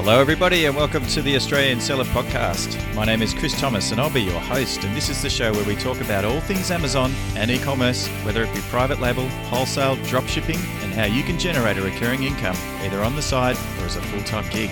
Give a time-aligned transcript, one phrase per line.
[0.00, 2.78] Hello, everybody, and welcome to the Australian Seller Podcast.
[2.94, 4.84] My name is Chris Thomas, and I'll be your host.
[4.84, 8.06] And this is the show where we talk about all things Amazon and e commerce,
[8.22, 12.22] whether it be private label, wholesale, drop shipping, and how you can generate a recurring
[12.22, 14.70] income either on the side or as a full time gig.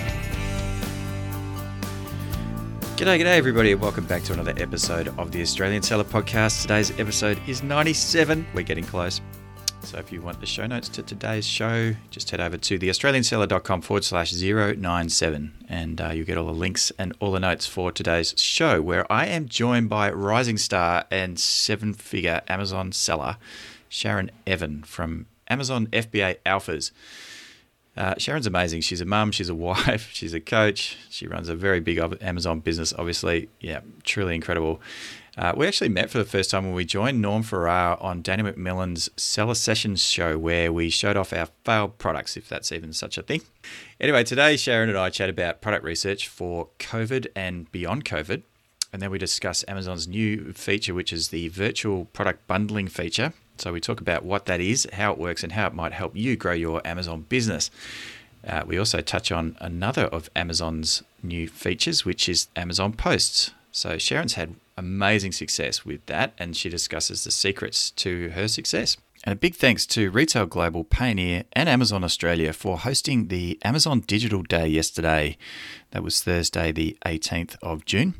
[2.95, 6.61] G'day, g'day, everybody, and welcome back to another episode of the Australian Seller Podcast.
[6.61, 8.47] Today's episode is 97.
[8.53, 9.19] We're getting close.
[9.87, 13.81] So if you want the show notes to today's show, just head over to theaustralianseller.com
[13.83, 17.93] forward slash 097 and uh, you'll get all the links and all the notes for
[17.93, 23.37] today's show, where I am joined by rising star and seven figure Amazon seller,
[23.87, 26.91] Sharon Even from Amazon FBA Alphas.
[27.95, 28.81] Uh, Sharon's amazing.
[28.81, 30.97] She's a mum, she's a wife, she's a coach.
[31.09, 33.47] She runs a very big Amazon business, obviously.
[33.61, 34.81] Yeah, truly incredible.
[35.37, 38.41] Uh, we actually met for the first time when we joined Norm Farrar on Danny
[38.41, 43.19] McMillan's Seller Sessions show, where we showed off our failed products, if that's even such
[43.19, 43.41] a thing.
[43.99, 48.41] Anyway, today Sharon and I chat about product research for COVID and beyond COVID.
[48.91, 53.33] And then we discuss Amazon's new feature, which is the virtual product bundling feature.
[53.59, 56.15] So we talk about what that is, how it works, and how it might help
[56.15, 57.69] you grow your Amazon business.
[58.47, 63.51] Uh, we also touch on another of Amazon's new features, which is Amazon Posts.
[63.71, 68.97] So Sharon's had amazing success with that, and she discusses the secrets to her success.
[69.23, 74.01] And a big thanks to Retail Global, Payoneer, and Amazon Australia for hosting the Amazon
[74.01, 75.37] Digital Day yesterday.
[75.91, 78.13] That was Thursday, the 18th of June.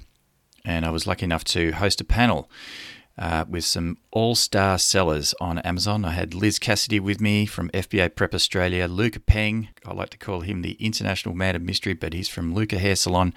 [0.66, 2.50] And I was lucky enough to host a panel
[3.18, 6.06] uh, with some all star sellers on Amazon.
[6.06, 10.18] I had Liz Cassidy with me from FBA Prep Australia, Luca Peng, I like to
[10.18, 13.34] call him the international man of mystery, but he's from Luca Hair Salon,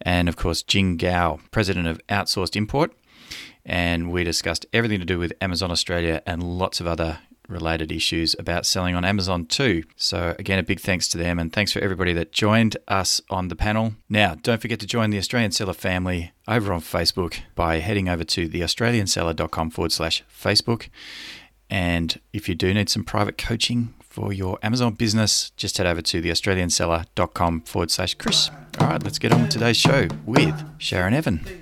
[0.00, 2.92] and of course, Jing Gao, president of Outsourced Import.
[3.64, 7.18] And we discussed everything to do with Amazon Australia and lots of other
[7.50, 9.84] related issues about selling on Amazon too.
[9.96, 13.48] So, again, a big thanks to them and thanks for everybody that joined us on
[13.48, 13.94] the panel.
[14.08, 18.24] Now, don't forget to join the Australian Seller family over on Facebook by heading over
[18.24, 20.88] to theaustralianseller.com forward slash Facebook.
[21.68, 26.02] And if you do need some private coaching for your Amazon business, just head over
[26.02, 28.50] to theaustralianseller.com forward slash Chris.
[28.80, 31.59] All right, let's get on with today's show with Sharon Even.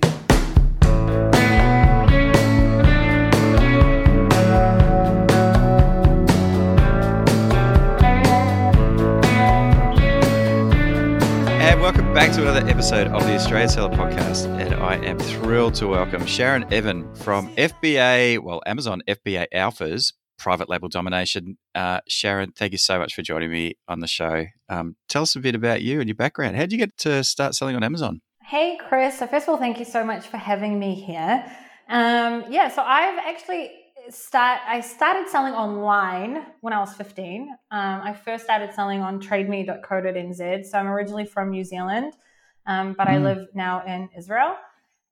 [12.18, 14.46] Back to another episode of the Australian Seller Podcast.
[14.60, 20.68] And I am thrilled to welcome Sharon Even from FBA, well, Amazon FBA Alphas, private
[20.68, 21.58] label domination.
[21.76, 24.46] Uh, Sharon, thank you so much for joining me on the show.
[24.68, 26.56] Um, tell us a bit about you and your background.
[26.56, 28.20] How did you get to start selling on Amazon?
[28.42, 29.20] Hey, Chris.
[29.20, 31.44] So, first of all, thank you so much for having me here.
[31.88, 33.70] Um, yeah, so I've actually
[34.10, 37.48] start I started selling online when I was 15.
[37.70, 40.66] Um, I first started selling on trademe.co.nz.
[40.66, 42.14] So I'm originally from New Zealand,
[42.66, 43.12] um, but mm.
[43.12, 44.56] I live now in Israel.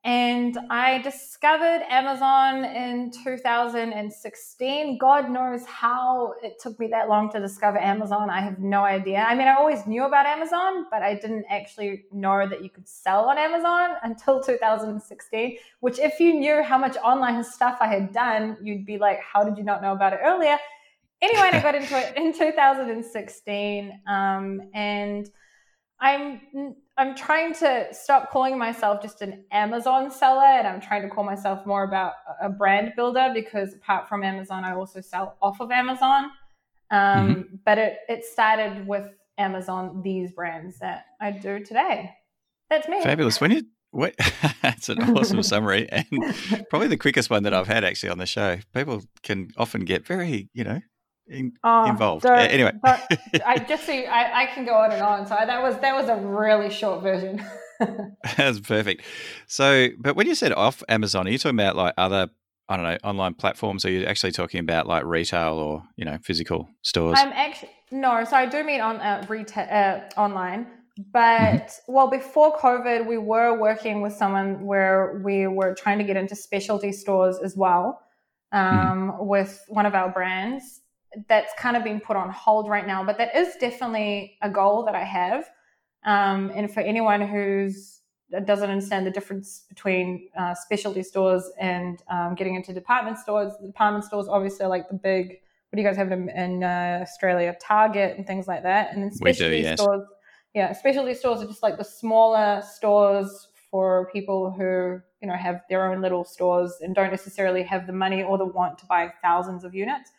[0.06, 4.98] And I discovered Amazon in 2016.
[4.98, 8.30] God knows how it took me that long to discover Amazon.
[8.30, 9.26] I have no idea.
[9.28, 12.86] I mean, I always knew about Amazon, but I didn't actually know that you could
[12.86, 15.58] sell on Amazon until 2016.
[15.80, 19.42] Which, if you knew how much online stuff I had done, you'd be like, how
[19.42, 20.56] did you not know about it earlier?
[21.20, 24.02] Anyway, I got into it in 2016.
[24.06, 25.28] Um, and
[25.98, 31.08] I'm I'm trying to stop calling myself just an Amazon seller and I'm trying to
[31.08, 35.60] call myself more about a brand builder because apart from Amazon, I also sell off
[35.60, 36.30] of Amazon.
[36.90, 37.40] Um, mm-hmm.
[37.66, 42.12] But it, it started with Amazon, these brands that I do today.
[42.70, 43.02] That's me.
[43.02, 43.40] Fabulous.
[43.40, 44.14] When you what,
[44.62, 46.06] that's an awesome summary and
[46.70, 48.58] probably the quickest one that I've had actually on the show.
[48.74, 50.80] People can often get very, you know,
[51.28, 52.22] in, oh, involved.
[52.22, 55.26] So, anyway, I just see I, I, can go on and on.
[55.26, 57.44] So that was that was a really short version.
[58.36, 59.02] That's perfect.
[59.46, 62.28] So, but when you said off Amazon, are you talking about like other
[62.68, 63.84] I don't know online platforms?
[63.84, 67.18] Are you actually talking about like retail or you know physical stores?
[67.18, 68.24] I'm actually no.
[68.24, 70.68] So I do mean on uh, retail uh, online.
[71.12, 71.92] But mm-hmm.
[71.92, 76.34] well, before COVID, we were working with someone where we were trying to get into
[76.34, 78.00] specialty stores as well
[78.54, 78.78] mm-hmm.
[78.78, 79.26] um, mm-hmm.
[79.26, 80.80] with one of our brands
[81.28, 84.84] that's kind of been put on hold right now, but that is definitely a goal
[84.84, 85.48] that I have.
[86.04, 88.00] Um, and for anyone who's
[88.44, 93.68] doesn't understand the difference between uh, specialty stores and um, getting into department stores, the
[93.68, 95.38] department stores obviously are like the big.
[95.70, 97.56] What do you guys have in, in uh, Australia?
[97.60, 99.80] Target and things like that, and then specialty do, yes.
[99.80, 100.06] stores.
[100.54, 105.60] Yeah, specialty stores are just like the smaller stores for people who you know have
[105.68, 109.12] their own little stores and don't necessarily have the money or the want to buy
[109.22, 110.10] thousands of units.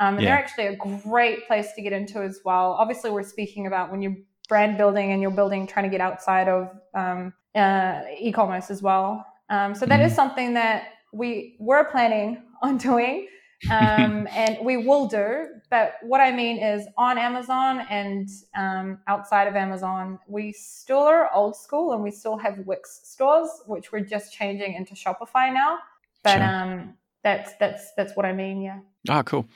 [0.00, 0.30] Um, and yeah.
[0.30, 2.72] they're actually a great place to get into as well.
[2.72, 4.16] Obviously, we're speaking about when you're
[4.48, 9.24] brand building and you're building, trying to get outside of um, uh, e-commerce as well.
[9.50, 10.06] Um, so that mm-hmm.
[10.06, 13.28] is something that we were planning on doing.
[13.70, 15.46] um, and we will do.
[15.68, 18.26] But what I mean is on Amazon and
[18.56, 23.50] um, outside of Amazon, we still are old school and we still have Wix stores,
[23.66, 25.78] which we're just changing into Shopify now.
[26.24, 26.44] But sure.
[26.44, 28.62] um, that's that's that's what I mean.
[28.62, 28.80] Yeah.
[29.08, 29.48] Oh, cool.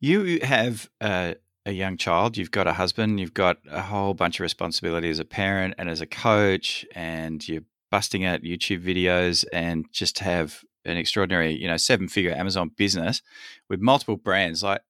[0.00, 1.36] You have a,
[1.66, 2.36] a young child.
[2.36, 3.20] You've got a husband.
[3.20, 7.46] You've got a whole bunch of responsibility as a parent and as a coach, and
[7.46, 12.70] you're busting out YouTube videos and just have an extraordinary, you know, seven figure Amazon
[12.76, 13.20] business
[13.68, 14.62] with multiple brands.
[14.62, 14.80] Like,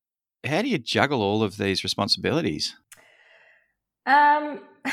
[0.44, 2.76] how do you juggle all of these responsibilities?
[4.06, 4.60] Um,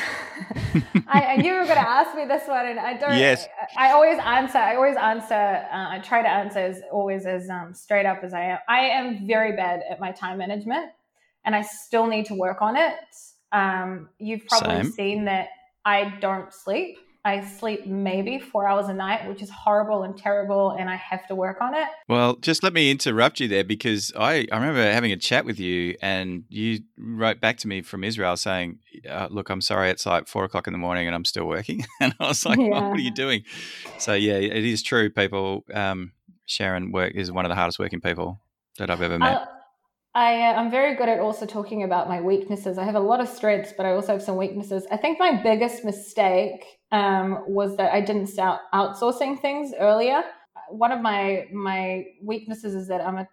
[1.06, 3.16] I, I, knew you were going to ask me this one, and I don't.
[3.16, 3.46] Yes.
[3.76, 4.58] I, I always answer.
[4.58, 5.34] I always answer.
[5.34, 8.58] Uh, I try to answer as always as um, straight up as I am.
[8.68, 10.90] I am very bad at my time management,
[11.44, 12.94] and I still need to work on it.
[13.52, 14.92] Um, you've probably Same.
[14.92, 15.48] seen that
[15.84, 16.98] I don't sleep.
[17.24, 21.26] I sleep maybe four hours a night, which is horrible and terrible, and I have
[21.26, 21.88] to work on it.
[22.08, 25.58] Well, just let me interrupt you there because I, I remember having a chat with
[25.58, 28.78] you, and you wrote back to me from Israel saying,
[29.08, 31.84] uh, Look, I'm sorry, it's like four o'clock in the morning and I'm still working.
[32.00, 32.68] and I was like, yeah.
[32.68, 33.42] well, What are you doing?
[33.98, 35.64] So, yeah, it is true, people.
[35.74, 36.12] Um,
[36.46, 38.40] Sharon work is one of the hardest working people
[38.78, 39.42] that I've ever met.
[39.42, 39.46] Uh,
[40.18, 42.76] I, uh, I'm very good at also talking about my weaknesses.
[42.76, 44.84] I have a lot of strengths, but I also have some weaknesses.
[44.90, 50.24] I think my biggest mistake um, was that I didn't start outsourcing things earlier.
[50.70, 53.28] One of my my weaknesses is that I'm a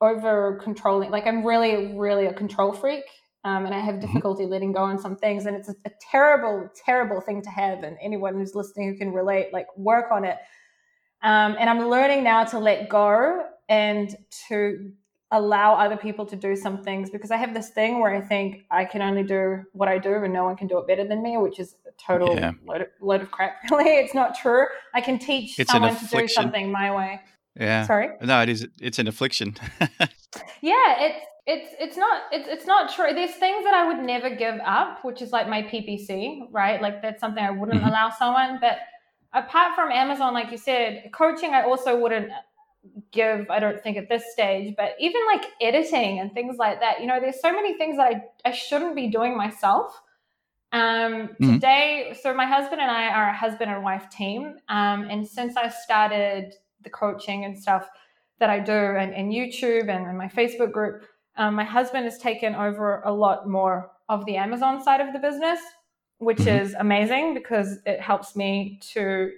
[0.00, 1.12] over controlling.
[1.12, 3.04] Like I'm really, really a control freak,
[3.44, 4.06] um, and I have mm-hmm.
[4.08, 5.46] difficulty letting go on some things.
[5.46, 7.84] And it's a, a terrible, terrible thing to have.
[7.84, 10.38] And anyone who's listening who can relate, like work on it.
[11.22, 14.14] Um, and I'm learning now to let go and
[14.48, 14.92] to
[15.30, 18.64] allow other people to do some things because I have this thing where I think
[18.70, 21.22] I can only do what I do and no one can do it better than
[21.22, 22.52] me, which is a total yeah.
[22.66, 23.96] load, of, load of crap, really.
[23.96, 24.66] It's not true.
[24.94, 27.20] I can teach it's someone to do something my way.
[27.58, 27.86] Yeah.
[27.86, 28.10] Sorry.
[28.20, 28.66] No, it is.
[28.80, 29.56] It's an affliction.
[30.60, 33.12] yeah, it's it's it's not it's it's not true.
[33.14, 36.82] There's things that I would never give up, which is like my PPC, right?
[36.82, 37.88] Like that's something I wouldn't mm-hmm.
[37.88, 38.58] allow someone.
[38.60, 38.78] But
[39.32, 42.30] apart from Amazon, like you said, coaching, I also wouldn't
[43.12, 47.00] give i don't think at this stage but even like editing and things like that
[47.00, 50.00] you know there's so many things that i, I shouldn't be doing myself
[50.72, 51.54] um, mm-hmm.
[51.54, 55.56] today so my husband and i are a husband and wife team um, and since
[55.56, 57.88] i started the coaching and stuff
[58.38, 61.06] that i do and, and youtube and, and, my facebook group
[61.36, 65.18] um, my husband has taken over a lot more of the amazon side of the
[65.18, 65.60] business
[66.18, 66.64] which mm-hmm.
[66.64, 69.30] is amazing because it helps me to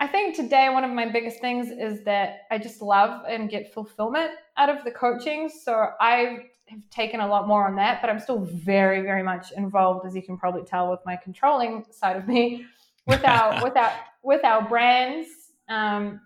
[0.00, 3.72] I think today one of my biggest things is that I just love and get
[3.74, 5.50] fulfillment out of the coaching.
[5.50, 9.52] So I have taken a lot more on that, but I'm still very, very much
[9.52, 12.64] involved, as you can probably tell, with my controlling side of me,
[13.06, 13.92] without without
[14.22, 15.28] with our brands.
[15.68, 16.22] Um,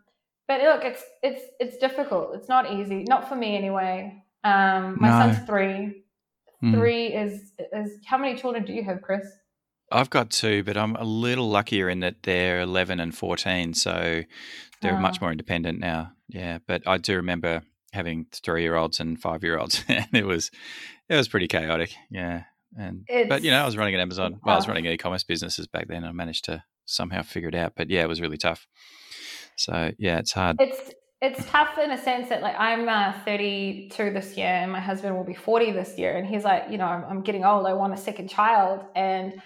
[0.46, 2.36] but look, it's it's it's difficult.
[2.36, 4.22] It's not easy, not for me anyway.
[4.44, 5.32] Um, my no.
[5.32, 6.04] son's three.
[6.62, 6.74] Mm.
[6.74, 9.26] Three is is how many children do you have, Chris?
[9.94, 14.22] I've got two, but I'm a little luckier in that they're 11 and 14, so
[14.82, 15.00] they're oh.
[15.00, 16.12] much more independent now.
[16.28, 17.62] Yeah, but I do remember
[17.92, 20.50] having three-year-olds and five-year-olds, and it was
[21.08, 21.94] it was pretty chaotic.
[22.10, 22.42] Yeah,
[22.76, 24.40] and it's, but you know, I was running an Amazon.
[24.44, 26.04] Well, I was running e-commerce businesses back then.
[26.04, 28.66] I managed to somehow figure it out, but yeah, it was really tough.
[29.56, 30.56] So yeah, it's hard.
[30.58, 34.80] It's it's tough in a sense that like I'm uh, 32 this year, and my
[34.80, 37.66] husband will be 40 this year, and he's like, you know, I'm, I'm getting old.
[37.66, 39.40] I want a second child, and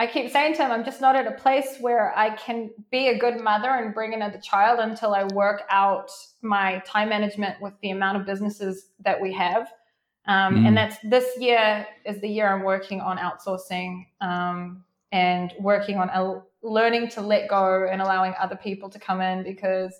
[0.00, 3.08] I keep saying to him, I'm just not at a place where I can be
[3.08, 7.74] a good mother and bring another child until I work out my time management with
[7.82, 9.70] the amount of businesses that we have.
[10.24, 10.68] Um, mm.
[10.68, 16.08] And that's this year is the year I'm working on outsourcing um, and working on
[16.08, 19.92] uh, learning to let go and allowing other people to come in because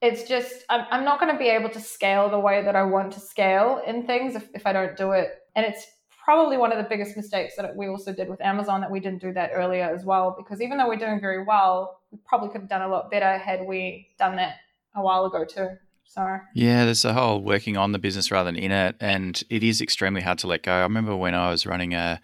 [0.00, 2.84] it's just, I'm, I'm not going to be able to scale the way that I
[2.84, 5.30] want to scale in things if, if I don't do it.
[5.56, 5.84] And it's
[6.28, 9.18] probably one of the biggest mistakes that we also did with Amazon that we didn't
[9.18, 10.34] do that earlier as well.
[10.36, 13.38] Because even though we're doing very well, we probably could have done a lot better
[13.38, 14.56] had we done that
[14.94, 15.70] a while ago too.
[16.04, 19.62] So yeah, there's a whole working on the business rather than in it, and it
[19.62, 20.72] is extremely hard to let go.
[20.72, 22.20] I remember when I was running a,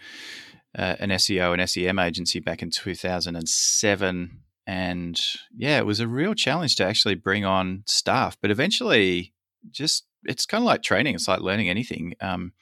[0.74, 5.20] an SEO and SEM agency back in 2007, and
[5.56, 8.36] yeah, it was a real challenge to actually bring on staff.
[8.42, 9.32] But eventually,
[9.70, 11.14] just it's kind of like training.
[11.14, 12.14] It's like learning anything.
[12.20, 12.52] Um,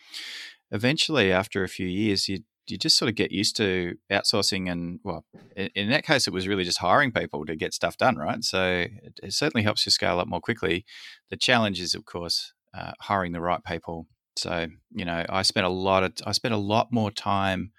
[0.72, 5.00] eventually, after a few years, you you just sort of get used to outsourcing and
[5.02, 5.24] well
[5.56, 8.44] in, in, that case it was really just hiring people to get stuff done right
[8.44, 10.84] so it, it certainly helps you scale up more quickly
[11.28, 15.66] the challenge is of course uh, hiring the right people so you know i spent
[15.66, 17.72] a lot of i spent a lot more time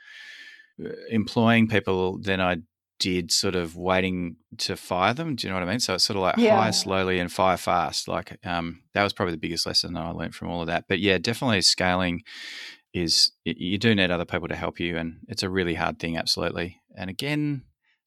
[0.83, 2.57] uh, employing people than I
[2.99, 5.35] did sort of waiting to fire them.
[5.35, 5.79] Do you know what I mean?
[5.79, 6.55] So it's sort of like yeah.
[6.57, 8.07] hire slowly and fire fast.
[8.07, 10.85] Like um, that was probably the biggest lesson I learned from all of that.
[10.87, 12.23] But yeah, definitely scaling
[12.93, 16.17] is you do need other people to help you, and it's a really hard thing.
[16.17, 16.81] Absolutely.
[16.95, 17.63] And again,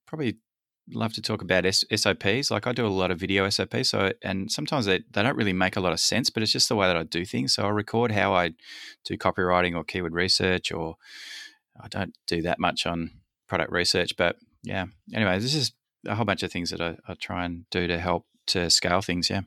[0.07, 0.39] probably
[0.93, 2.51] love to talk about S- SOPs.
[2.51, 5.53] Like I do a lot of video SOPs, so and sometimes they, they don't really
[5.53, 7.55] make a lot of sense, but it's just the way that I do things.
[7.55, 8.53] So I record how I
[9.05, 10.97] do copywriting or keyword research, or
[11.81, 13.11] I don't do that much on
[13.49, 14.87] product research, but yeah.
[15.13, 15.73] Anyway, this is
[16.07, 19.01] a whole bunch of things that I, I try and do to help to scale
[19.01, 19.31] things.
[19.31, 19.43] Yeah.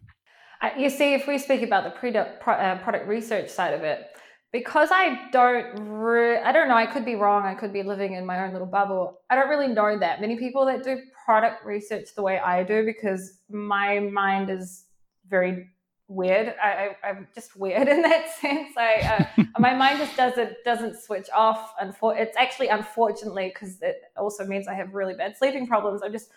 [0.62, 4.08] Uh, you see, if we speak about the product, uh, product research side of it,
[4.52, 7.44] because I don't, re- I don't know, I could be wrong.
[7.44, 9.20] I could be living in my own little bubble.
[9.30, 12.84] I don't really know that many people that do product research the way I do
[12.84, 14.86] because my mind is
[15.28, 15.68] very
[16.08, 16.56] weird.
[16.62, 18.76] I, am just weird in that sense.
[18.76, 21.74] I, uh, my mind just doesn't doesn't switch off.
[21.82, 26.02] Unfor- it's actually unfortunately because it also means I have really bad sleeping problems.
[26.04, 26.30] I'm just.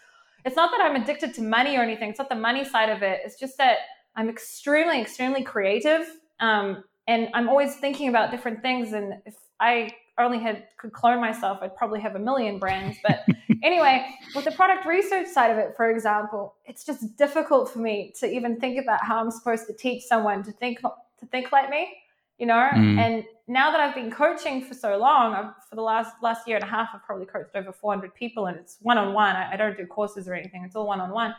[0.44, 2.10] It's not that I'm addicted to money or anything.
[2.10, 3.20] It's not the money side of it.
[3.24, 3.78] It's just that
[4.16, 6.04] I'm extremely, extremely creative,
[6.40, 8.92] um, and I'm always thinking about different things.
[8.92, 12.98] And if I only had could clone myself, I'd probably have a million brands.
[13.02, 13.24] But
[13.62, 18.12] anyway, with the product research side of it, for example, it's just difficult for me
[18.20, 21.70] to even think about how I'm supposed to teach someone to think to think like
[21.70, 21.96] me,
[22.38, 22.68] you know.
[22.72, 22.98] Mm.
[22.98, 26.56] And now that I've been coaching for so long, I've, for the last last year
[26.56, 29.34] and a half, I've probably coached over 400 people, and it's one on one.
[29.34, 31.34] I don't do courses or anything; it's all one on one.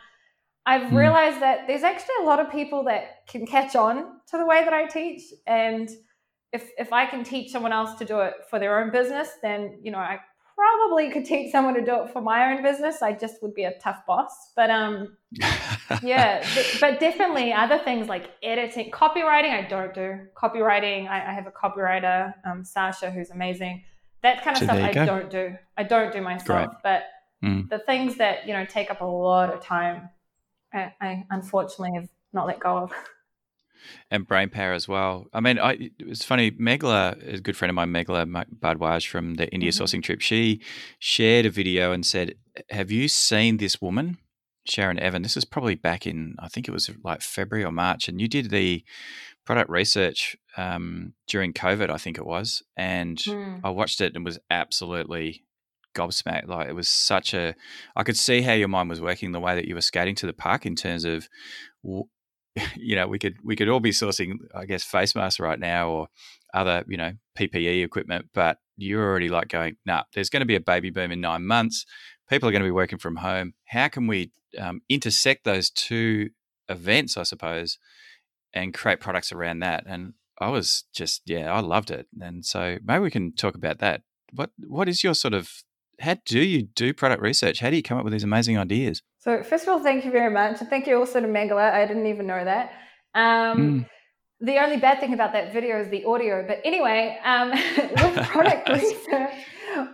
[0.66, 0.96] I've mm.
[0.96, 4.64] realized that there's actually a lot of people that can catch on to the way
[4.64, 5.90] that I teach and
[6.54, 9.80] if if I can teach someone else to do it for their own business, then
[9.82, 10.20] you know I
[10.54, 13.02] probably could teach someone to do it for my own business.
[13.02, 14.52] I just would be a tough boss.
[14.54, 15.16] But um,
[16.02, 16.46] yeah,
[16.80, 19.50] but definitely other things like editing, copywriting.
[19.50, 21.08] I don't do copywriting.
[21.08, 23.82] I, I have a copywriter, um, Sasha, who's amazing.
[24.22, 25.04] That kind of so stuff I go.
[25.04, 25.56] don't do.
[25.76, 26.46] I don't do myself.
[26.46, 26.68] Great.
[26.84, 27.02] But
[27.44, 27.68] mm.
[27.68, 30.08] the things that you know take up a lot of time,
[30.74, 32.92] I, I unfortunately have not let go of.
[34.10, 35.26] and brain power as well.
[35.32, 36.50] I mean, I, it's funny.
[36.52, 39.82] Megla, a good friend of mine, Megla Bhardwaj from the India mm-hmm.
[39.82, 40.60] sourcing trip, she
[40.98, 42.34] shared a video and said,
[42.70, 44.18] "Have you seen this woman,
[44.66, 45.22] Sharon Even?
[45.22, 48.28] This is probably back in, I think it was like February or March, and you
[48.28, 48.84] did the
[49.44, 53.60] product research um, during COVID, I think it was, and mm.
[53.62, 55.44] I watched it and was absolutely
[55.94, 56.48] gobsmacked.
[56.48, 57.54] Like it was such a,
[57.96, 60.26] I could see how your mind was working the way that you were skating to
[60.26, 61.28] the park in terms of
[62.76, 65.88] you know, we could we could all be sourcing, I guess, face masks right now
[65.88, 66.08] or
[66.52, 70.54] other, you know, PPE equipment, but you're already like going, nah, there's going to be
[70.54, 71.84] a baby boom in nine months.
[72.28, 73.54] People are going to be working from home.
[73.66, 76.30] How can we um, intersect those two
[76.68, 77.78] events, I suppose,
[78.52, 79.84] and create products around that?
[79.86, 82.06] And I was just, yeah, I loved it.
[82.20, 84.02] And so maybe we can talk about that.
[84.32, 85.50] What What is your sort of
[86.00, 87.60] how do you do product research?
[87.60, 89.02] How do you come up with these amazing ideas?
[89.18, 90.60] So, first of all, thank you very much.
[90.60, 91.72] And thank you also to Megala.
[91.72, 92.72] I didn't even know that.
[93.14, 93.86] Um, mm.
[94.40, 96.44] The only bad thing about that video is the audio.
[96.46, 99.32] But anyway, um, with product research,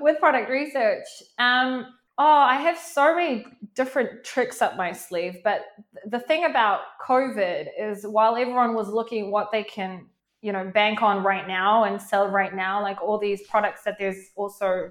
[0.01, 1.05] with product research,
[1.39, 1.87] um,
[2.19, 5.37] oh, I have so many different tricks up my sleeve.
[5.45, 5.63] But
[6.07, 10.07] the thing about COVID is while everyone was looking what they can,
[10.43, 13.97] you know, bank on right now and sell right now, like all these products that
[13.99, 14.91] there's also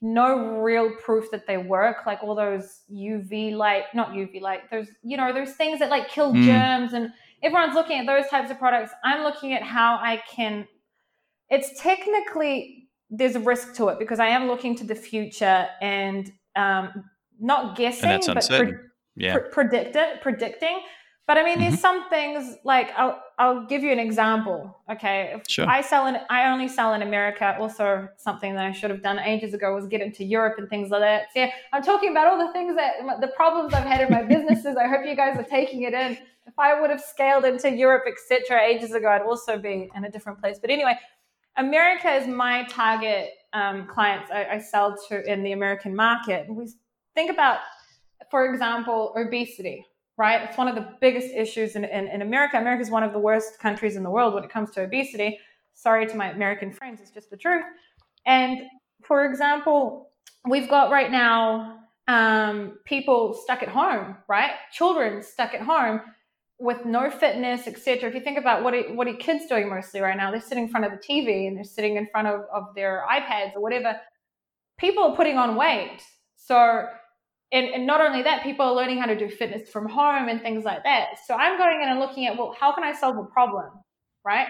[0.00, 4.88] no real proof that they work like all those uv light not uv light there's
[5.02, 6.44] you know there's things that like kill mm.
[6.44, 7.10] germs and
[7.42, 10.66] everyone's looking at those types of products i'm looking at how i can
[11.50, 16.32] it's technically there's a risk to it because i am looking to the future and
[16.54, 17.04] um,
[17.40, 18.72] not guessing but pre-
[19.16, 19.38] yeah.
[19.38, 20.80] pre- predict it predicting
[21.28, 21.68] but I mean, mm-hmm.
[21.68, 24.74] there's some things like I'll I'll give you an example.
[24.90, 25.68] Okay, sure.
[25.68, 27.54] I sell in I only sell in America.
[27.60, 30.88] Also, something that I should have done ages ago was get into Europe and things
[30.88, 31.26] like that.
[31.34, 34.22] So yeah, I'm talking about all the things that the problems I've had in my
[34.22, 34.74] businesses.
[34.78, 36.12] I hope you guys are taking it in.
[36.46, 40.10] If I would have scaled into Europe, etc., ages ago, I'd also be in a
[40.10, 40.58] different place.
[40.58, 40.96] But anyway,
[41.58, 44.30] America is my target um, clients.
[44.30, 46.46] I, I sell to in the American market.
[46.48, 46.70] We
[47.14, 47.58] think about,
[48.30, 49.84] for example, obesity
[50.18, 50.42] right?
[50.42, 52.58] It's one of the biggest issues in, in, in America.
[52.58, 55.38] America is one of the worst countries in the world when it comes to obesity.
[55.74, 57.64] Sorry to my American friends, it's just the truth.
[58.26, 58.62] And
[59.04, 60.10] for example,
[60.46, 64.50] we've got right now um, people stuck at home, right?
[64.72, 66.00] Children stuck at home
[66.58, 68.08] with no fitness, etc.
[68.08, 70.64] If you think about what are, what are kids doing mostly right now, they're sitting
[70.64, 73.62] in front of the TV and they're sitting in front of, of their iPads or
[73.62, 73.96] whatever.
[74.78, 76.00] People are putting on weight.
[76.36, 76.86] So
[77.52, 80.40] and, and not only that, people are learning how to do fitness from home and
[80.42, 81.18] things like that.
[81.26, 83.70] So I'm going in and looking at, well, how can I solve a problem?
[84.24, 84.48] Right?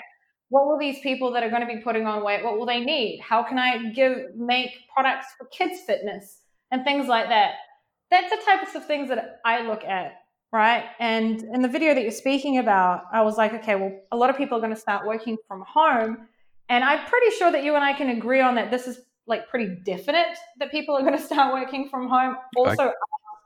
[0.50, 2.80] what will these people that are going to be putting on weight, what will they
[2.80, 3.20] need?
[3.20, 6.40] How can I give make products for kids fitness
[6.70, 7.54] and things like that?
[8.10, 10.12] That's the types of things that I look at,
[10.50, 10.86] right?
[10.98, 14.30] And in the video that you're speaking about, I was like, okay, well, a lot
[14.30, 16.28] of people are going to start working from home.
[16.70, 19.48] And I'm pretty sure that you and I can agree on that this is like
[19.48, 22.92] pretty definite that people are going to start working from home also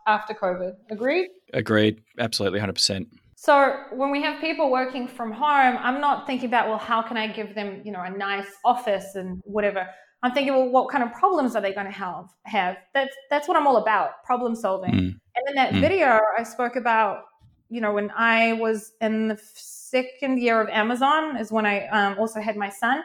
[0.07, 0.75] I, after COVID.
[0.91, 1.29] Agreed?
[1.53, 2.03] Agreed.
[2.19, 3.07] Absolutely, 100%.
[3.43, 7.17] So when we have people working from home, I'm not thinking about, well, how can
[7.17, 9.89] I give them, you know, a nice office and whatever.
[10.23, 12.27] I'm thinking, well, what kind of problems are they going to have?
[12.45, 14.93] Have that's that's what I'm all about, problem solving.
[14.93, 15.19] Mm.
[15.35, 15.81] And in that mm.
[15.81, 17.25] video, I spoke about,
[17.69, 22.19] you know, when I was in the second year of Amazon is when I um,
[22.21, 23.03] also had my son.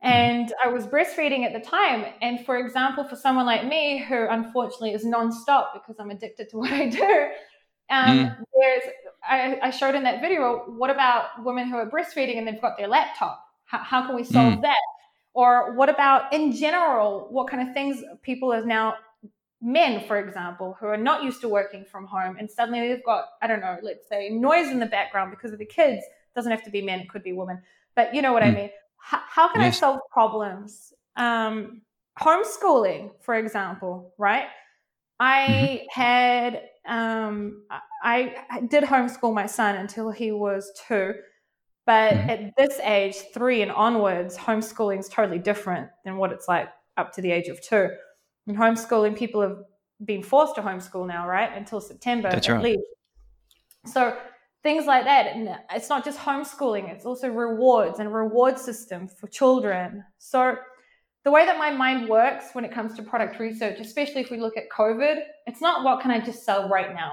[0.00, 2.04] And I was breastfeeding at the time.
[2.22, 6.56] And for example, for someone like me who unfortunately is nonstop because I'm addicted to
[6.58, 7.28] what I do,
[7.90, 8.36] um, mm.
[8.60, 8.82] there's
[9.28, 10.64] I, I, showed in that video.
[10.68, 13.44] What about women who are breastfeeding and they've got their laptop?
[13.64, 14.62] How, how can we solve mm.
[14.62, 14.78] that?
[15.34, 17.26] Or what about in general?
[17.30, 18.94] What kind of things people are now
[19.60, 23.24] men, for example, who are not used to working from home and suddenly they've got
[23.42, 26.02] I don't know, let's say noise in the background because of the kids.
[26.04, 27.62] It doesn't have to be men; it could be women.
[27.96, 28.48] But you know what mm.
[28.48, 28.70] I mean.
[29.12, 29.76] H- how can yes.
[29.76, 30.92] I solve problems?
[31.16, 31.82] Um,
[32.20, 34.46] homeschooling, for example, right?
[35.20, 36.00] I mm-hmm.
[36.00, 37.64] had um,
[38.02, 38.34] I,
[38.68, 41.14] did homeschool my son until he was two,
[41.86, 42.30] but mm-hmm.
[42.30, 47.12] at this age, three and onwards, homeschooling is totally different than what it's like up
[47.12, 47.88] to the age of two.
[48.46, 49.58] In homeschooling, people have
[50.04, 51.54] been forced to homeschool now, right?
[51.54, 52.64] Until September That's at right.
[52.64, 52.82] least.
[53.86, 54.16] So
[54.68, 55.34] things like that.
[55.34, 60.04] And it's not just homeschooling; it's also rewards and reward system for children.
[60.18, 60.56] So
[61.24, 64.38] the way that my mind works when it comes to product research, especially if we
[64.38, 67.12] look at COVID, it's not what can I just sell right now.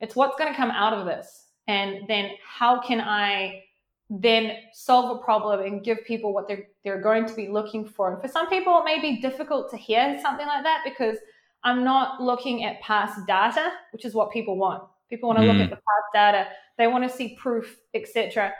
[0.00, 1.46] It's what's going to come out of this.
[1.66, 3.62] And then how can I
[4.10, 8.12] then solve a problem and give people what they're they're going to be looking for.
[8.12, 11.16] And for some people it may be difficult to hear something like that because
[11.64, 14.82] I'm not looking at past data, which is what people want.
[15.08, 15.52] People want to mm.
[15.52, 16.48] look at the past data.
[16.78, 18.52] They want to see proof, etc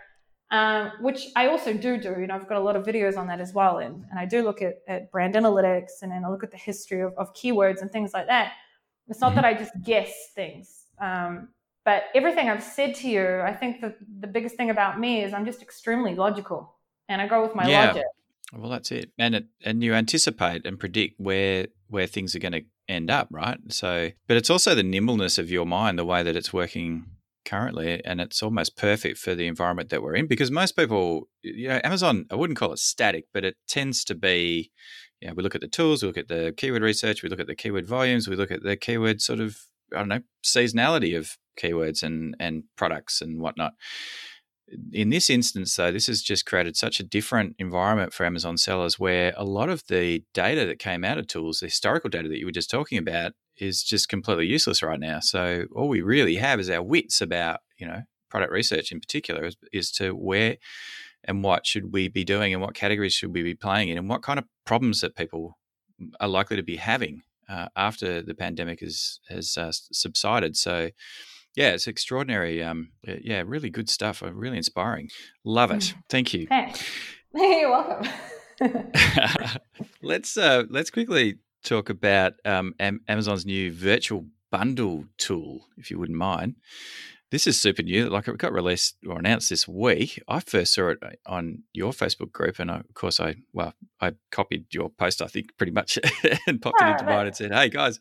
[0.53, 2.15] um, which I also do do.
[2.21, 4.27] You know, I've got a lot of videos on that as well, and, and I
[4.27, 7.35] do look at, at brand analytics and then I look at the history of, of
[7.35, 8.53] keywords and things like that.
[9.09, 11.49] It's not that I just guess things, um,
[11.85, 15.33] but everything I've said to you, I think the the biggest thing about me is
[15.33, 16.77] I'm just extremely logical,
[17.09, 17.87] and I go with my yeah.
[17.87, 18.05] logic.
[18.55, 22.53] Well, that's it, and it, and you anticipate and predict where where things are going
[22.53, 23.59] to end up, right?
[23.69, 27.07] So, but it's also the nimbleness of your mind, the way that it's working
[27.45, 31.69] currently, and it's almost perfect for the environment that we're in because most people, you
[31.69, 34.71] know, Amazon, I wouldn't call it static, but it tends to be,
[35.21, 37.41] you know, we look at the tools, we look at the keyword research, we look
[37.41, 39.59] at the keyword volumes, we look at the keyword sort of,
[39.95, 43.73] I don't know, seasonality of keywords and and products and whatnot.
[44.93, 48.99] In this instance, though, this has just created such a different environment for Amazon sellers
[48.99, 52.39] where a lot of the data that came out of tools, the historical data that
[52.39, 55.21] you were just talking about, is just completely useless right now.
[55.21, 59.45] So all we really have is our wits about you know product research in particular
[59.45, 60.57] is, is to where
[61.25, 64.09] and what should we be doing and what categories should we be playing in and
[64.09, 65.59] what kind of problems that people
[66.21, 70.57] are likely to be having uh, after the pandemic has has uh, subsided.
[70.57, 70.91] So
[71.55, 72.63] yeah, it's extraordinary.
[72.63, 74.23] Um, yeah, really good stuff.
[74.23, 75.11] Uh, really inspiring.
[75.45, 75.81] Love it.
[75.81, 75.95] Mm.
[76.09, 76.47] Thank you.
[76.49, 76.73] Hey,
[77.35, 78.11] you're welcome.
[80.03, 86.19] let's uh, let's quickly talk about um, Amazon's new virtual bundle tool, if you wouldn't
[86.19, 86.57] mind.
[87.31, 88.11] This is super new.
[88.11, 90.23] Like it got released or announced this week.
[90.29, 93.73] I first saw it uh, on your Facebook group, and I, of course, I well,
[94.01, 95.23] I copied your post.
[95.23, 95.99] I think pretty much,
[96.47, 97.99] and popped it into mine and said, "Hey guys,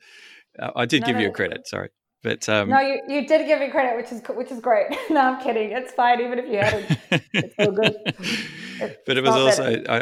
[0.60, 1.65] uh, I did no, give you a credit.
[1.65, 1.89] Sorry."
[2.24, 4.88] But um, no, you, you did give me credit, which is which is great.
[5.10, 5.72] no, I'm kidding.
[5.72, 6.98] It's fine, even if you hadn't.
[7.34, 7.96] It's all good.
[8.82, 10.00] It's but it was also, I, I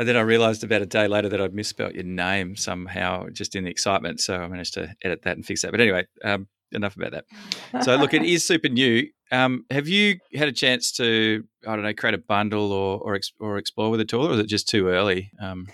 [0.00, 3.54] and then I realised about a day later that I'd misspelt your name somehow, just
[3.54, 4.18] in the excitement.
[4.18, 5.70] So I managed to edit that and fix that.
[5.70, 7.84] But anyway, um, enough about that.
[7.84, 9.06] So look, it is super new.
[9.30, 13.20] Um, have you had a chance to, I don't know, create a bundle or or,
[13.38, 15.30] or explore with the tool, or is it just too early?
[15.40, 15.68] Um,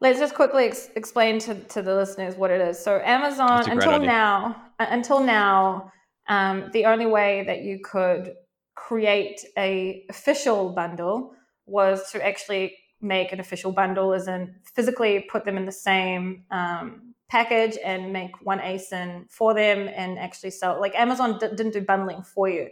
[0.00, 2.78] Let's just quickly ex- explain to, to the listeners what it is.
[2.78, 5.92] So Amazon until now, until now,
[6.28, 8.34] um, the only way that you could
[8.74, 11.34] create a official bundle
[11.66, 16.44] was to actually make an official bundle, as in physically put them in the same
[16.50, 20.80] um, package and make one ASIN for them and actually sell.
[20.80, 22.68] Like Amazon d- didn't do bundling for you.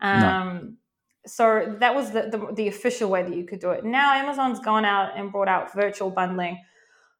[0.00, 0.72] Um, no
[1.26, 3.84] so that was the, the, the official way that you could do it.
[3.84, 6.58] Now Amazon's gone out and brought out virtual bundling,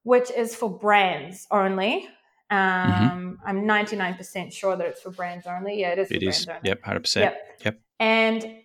[0.02, 2.08] which is for brands only.
[2.52, 3.04] Mm-hmm.
[3.04, 3.68] Um, mm-hmm.
[3.68, 5.80] I'm 99% sure that it's for brands only.
[5.80, 6.10] Yeah, it is.
[6.10, 6.46] It is.
[6.62, 7.16] Yep, 100%.
[7.16, 7.58] Yep.
[7.64, 7.80] yep.
[7.98, 8.56] And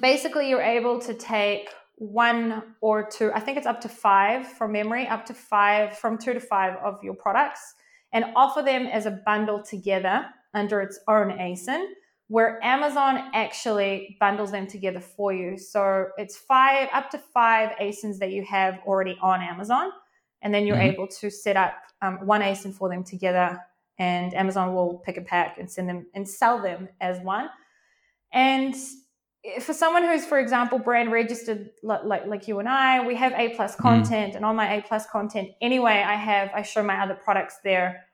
[0.00, 1.68] basically, you're able to take
[2.00, 6.16] one or two, I think it's up to five from memory, up to five, from
[6.16, 7.74] two to five of your products,
[8.12, 11.84] and offer them as a bundle together under its own ASIN,
[12.28, 15.58] where Amazon actually bundles them together for you.
[15.58, 19.90] So it's five, up to five ASINs that you have already on Amazon,
[20.42, 20.92] and then you're mm-hmm.
[20.92, 23.60] able to set up um, one ASIN for them together,
[23.98, 27.48] and Amazon will pick a pack and send them and sell them as one.
[28.32, 28.74] And
[29.60, 33.32] for someone who's, for example, brand registered like, like, like you and I, we have
[33.32, 33.80] A plus mm.
[33.80, 34.36] content, mm.
[34.36, 38.04] and on my A plus content, anyway, I have I show my other products there,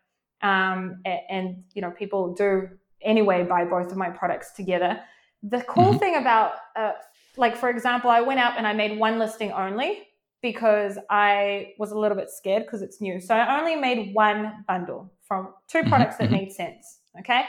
[0.43, 2.69] um, and, and, you know people do
[3.03, 5.01] anyway buy both of my products together.
[5.43, 5.99] The cool mm-hmm.
[5.99, 6.93] thing about, uh,
[7.37, 10.09] like for example, I went out and I made one listing only
[10.53, 14.65] because I was a little bit scared because it's new, so I only made one
[14.69, 15.89] bundle from two mm-hmm.
[15.89, 16.35] products that mm-hmm.
[16.35, 17.01] made sense.
[17.19, 17.45] Okay,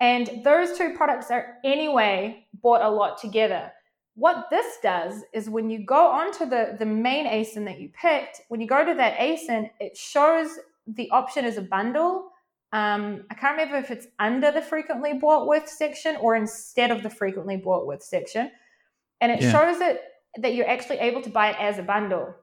[0.00, 3.70] and those two products are anyway bought a lot together.
[4.14, 8.40] What this does is when you go onto the, the main ASIN that you picked,
[8.48, 10.48] when you go to that ASIN, it shows
[10.86, 12.30] the option as a bundle.
[12.72, 17.02] Um, I can't remember if it's under the frequently bought with section or instead of
[17.02, 18.50] the frequently bought with section.
[19.20, 19.52] And it yeah.
[19.52, 20.00] shows it
[20.38, 22.34] that you're actually able to buy it as a bundle,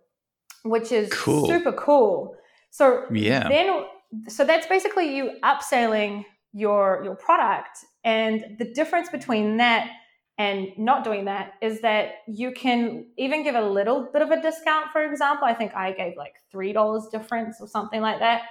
[0.64, 1.48] which is cool.
[1.48, 2.36] super cool.
[2.72, 3.48] So yeah.
[3.48, 3.86] then
[4.28, 9.90] so that's basically you upselling your your product and the difference between that
[10.38, 14.42] and not doing that is that you can even give a little bit of a
[14.42, 18.44] discount for example i think i gave like three dollars difference or something like that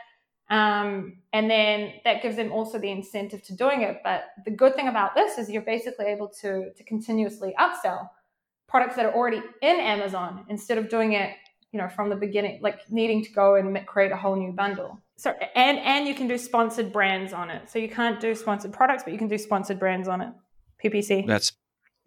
[0.51, 4.75] um, and then that gives them also the incentive to doing it but the good
[4.75, 8.09] thing about this is you're basically able to to continuously upsell
[8.73, 11.31] products that are already in amazon instead of doing it
[11.71, 15.01] you know from the beginning like needing to go and create a whole new bundle
[15.23, 17.71] so and and you can do sponsored brands on it.
[17.71, 20.33] So you can't do sponsored products, but you can do sponsored brands on it.
[20.85, 21.29] PPC.
[21.29, 21.53] That's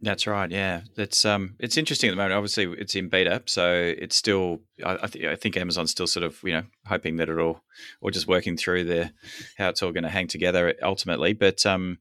[0.02, 0.52] that's right.
[0.52, 2.34] Yeah, that's um, it's interesting at the moment.
[2.34, 4.60] Obviously, it's in beta, so it's still.
[4.86, 7.62] I, I, th- I think Amazon's still sort of you know hoping that it all,
[8.02, 9.14] or just working through the
[9.58, 11.32] how it's all going to hang together ultimately.
[11.32, 12.00] But um,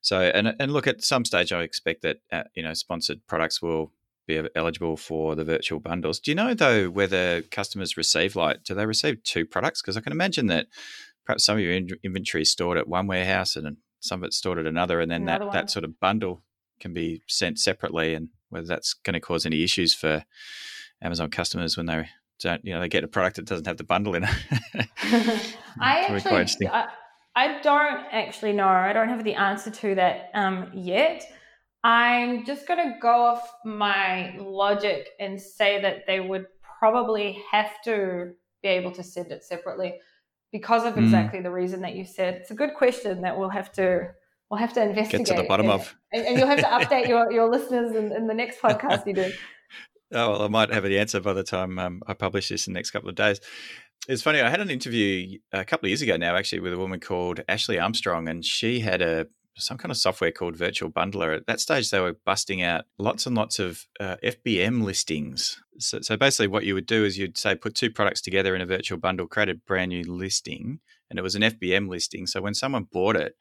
[0.00, 3.62] so and and look at some stage, I expect that uh, you know sponsored products
[3.62, 3.92] will
[4.28, 6.20] be eligible for the virtual bundles.
[6.20, 9.82] Do you know though whether customers receive like do they receive two products?
[9.82, 10.68] Because I can imagine that
[11.24, 14.36] perhaps some of your in- inventory is stored at one warehouse and some of it's
[14.36, 15.54] stored at another, and then another that one.
[15.54, 16.42] that sort of bundle
[16.78, 20.24] can be sent separately, and whether that's going to cause any issues for
[21.02, 22.08] Amazon customers when they
[22.40, 24.30] don't you know they get a product that doesn't have the bundle in it.
[25.80, 26.68] I actually.
[26.68, 26.88] I,
[27.34, 28.66] I don't actually know.
[28.66, 31.24] I don't have the answer to that um, yet.
[31.88, 36.44] I'm just going to go off my logic and say that they would
[36.78, 39.94] probably have to be able to send it separately
[40.52, 41.04] because of hmm.
[41.04, 41.44] exactly mm.
[41.44, 42.34] the reason that you said.
[42.34, 44.10] It's a good question that we'll have to
[44.50, 45.28] we'll have to investigate.
[45.28, 45.96] Get to the bottom and, of.
[46.12, 49.14] And, and, you'll have to update your, your listeners in, in the next podcast you
[49.14, 49.32] do.
[50.10, 52.72] Oh, well, I might have the answer by the time um, I publish this in
[52.72, 53.40] the next couple of days.
[54.08, 54.40] It's funny.
[54.40, 57.42] I had an interview a couple of years ago now, actually, with a woman called
[57.46, 59.26] Ashley Armstrong, and she had a
[59.58, 61.36] some kind of software called Virtual Bundler.
[61.36, 65.62] At that stage, they were busting out lots and lots of uh, FBM listings.
[65.78, 68.60] So, so, basically, what you would do is you'd say put two products together in
[68.60, 72.26] a virtual bundle, create a brand new listing, and it was an FBM listing.
[72.26, 73.36] So when someone bought it,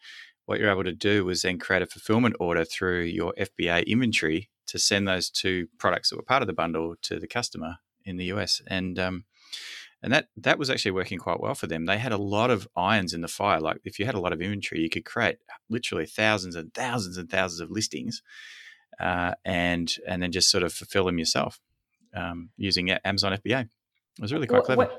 [0.46, 4.50] what you're able to do was then create a fulfillment order through your FBA inventory
[4.68, 8.18] to send those two products that were part of the bundle to the customer in
[8.18, 8.62] the US.
[8.68, 9.26] And um,
[10.04, 11.86] and that that was actually working quite well for them.
[11.86, 13.60] They had a lot of irons in the fire.
[13.60, 15.38] Like if you had a lot of inventory, you could create
[15.70, 18.22] literally thousands and thousands and thousands of listings,
[19.00, 21.60] uh, and and then just sort of fulfill them yourself
[22.16, 23.62] um, using Amazon FBA.
[23.62, 24.90] It was really quite clever.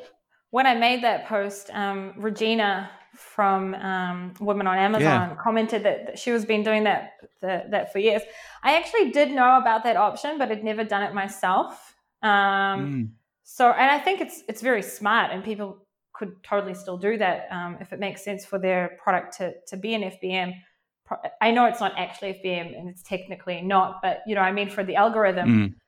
[0.51, 5.37] When I made that post, um, Regina from um, Women on Amazon yeah.
[5.43, 8.23] commented that she was been doing that, that, that for years.
[8.63, 11.97] I actually did know about that option, but had never done it myself.
[12.23, 13.09] Um, mm.
[13.51, 15.79] So, and I think it's it's very smart, and people
[16.13, 19.77] could totally still do that um, if it makes sense for their product to to
[19.79, 20.53] be an FBM.
[21.41, 24.69] I know it's not actually FBM, and it's technically not, but you know, I mean,
[24.69, 25.79] for the algorithm,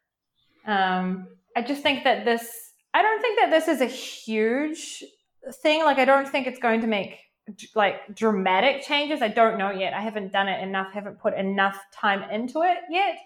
[0.67, 0.73] mm.
[0.73, 2.73] um, I just think that this.
[2.95, 5.05] I don't think that this is a huge
[5.63, 5.85] thing.
[5.85, 7.19] Like, I don't think it's going to make
[7.75, 9.21] like dramatic changes.
[9.21, 9.93] I don't know yet.
[9.93, 10.95] I haven't done it enough.
[10.95, 13.19] Haven't put enough time into it yet.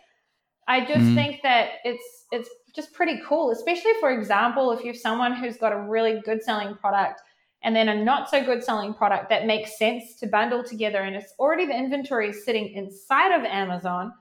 [0.67, 1.15] I just mm.
[1.15, 5.73] think that it's it's just pretty cool, especially for example, if you're someone who's got
[5.73, 7.21] a really good selling product
[7.63, 11.17] and then a not so good selling product that makes sense to bundle together and
[11.17, 14.13] it's already the inventory is sitting inside of Amazon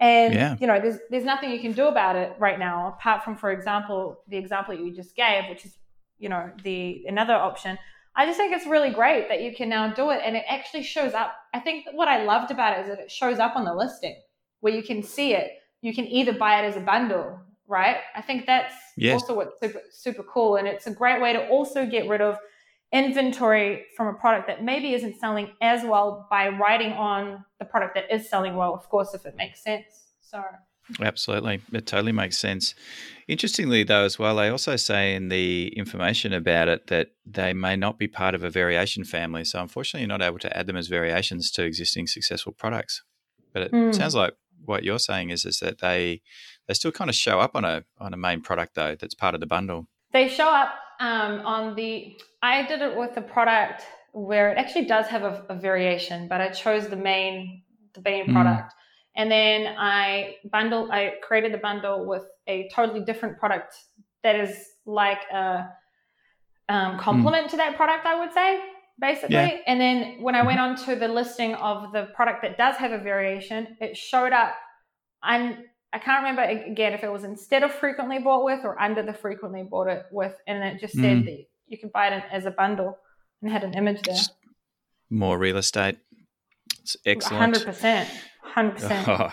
[0.00, 0.56] and yeah.
[0.60, 3.50] you know there's there's nothing you can do about it right now apart from for
[3.50, 5.76] example the example you just gave which is
[6.18, 7.78] you know the another option
[8.18, 10.82] I just think it's really great that you can now do it and it actually
[10.82, 11.36] shows up.
[11.54, 14.16] I think what I loved about it is that it shows up on the listing
[14.58, 15.52] where you can see it.
[15.82, 17.38] You can either buy it as a bundle
[17.68, 17.98] right?
[18.16, 19.22] I think that's Yes.
[19.22, 20.56] also what's super, super cool.
[20.56, 22.38] And it's a great way to also get rid of
[22.92, 27.94] inventory from a product that maybe isn't selling as well by writing on the product
[27.94, 30.14] that is selling well, of course, if it makes sense.
[30.20, 30.42] So,
[31.00, 31.60] Absolutely.
[31.72, 32.74] It totally makes sense.
[33.28, 37.76] Interestingly, though, as well, they also say in the information about it that they may
[37.76, 39.44] not be part of a variation family.
[39.44, 43.02] So, unfortunately, you're not able to add them as variations to existing successful products.
[43.52, 43.94] But it Mm.
[43.94, 46.22] sounds like what you're saying is is that they
[46.68, 49.34] they still kind of show up on a on a main product though that's part
[49.34, 49.88] of the bundle.
[50.12, 52.16] They show up um, on the.
[52.42, 56.40] I did it with a product where it actually does have a, a variation, but
[56.40, 57.62] I chose the main
[57.94, 58.32] the main Mm.
[58.32, 58.74] product,
[59.16, 60.92] and then I bundle.
[60.92, 63.74] I created the bundle with a totally different product
[64.22, 64.52] that is
[64.86, 65.68] like a
[66.68, 68.06] um, complement to that product.
[68.06, 68.60] I would say
[69.00, 69.36] basically.
[69.36, 69.58] Yeah.
[69.66, 72.92] And then when I went on to the listing of the product that does have
[72.92, 74.54] a variation, it showed up.
[75.22, 75.58] And
[75.92, 79.14] I can't remember again if it was instead of frequently bought with or under the
[79.14, 81.24] frequently bought it with, and it just said Mm.
[81.26, 82.98] that you can buy it as a bundle
[83.42, 84.14] and had an image there.
[84.14, 84.34] Just
[85.10, 85.98] more real estate.
[86.82, 87.40] It's excellent.
[87.40, 88.08] Hundred percent,
[88.42, 89.08] hundred percent.
[89.20, 89.32] Oh,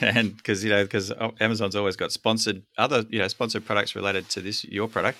[0.00, 4.28] and because you know because Amazon's always got sponsored other you know sponsored products related
[4.30, 5.18] to this your product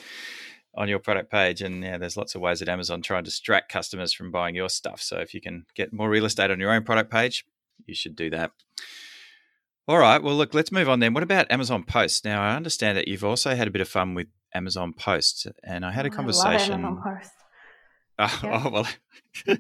[0.75, 3.73] on your product page, and yeah, there's lots of ways that Amazon try and distract
[3.73, 5.01] customers from buying your stuff.
[5.01, 7.47] So if you can get more real estate on your own product page,
[7.87, 8.51] you should do that.
[9.89, 10.21] All right.
[10.23, 11.15] Well, look, let's move on then.
[11.15, 12.25] What about Amazon Post?
[12.25, 15.85] Now, I understand that you've also had a bit of fun with Amazon Post, and
[15.87, 16.73] I had a conversation.
[16.85, 17.33] I love Amazon Post.
[18.19, 18.63] Oh, Yeah.
[18.65, 18.89] oh, well,